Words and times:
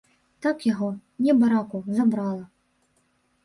Так 0.45 0.63
яго, 0.71 0.89
небараку, 1.27 1.85
забрала. 2.01 2.43